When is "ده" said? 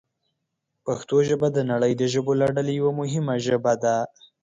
3.83-3.95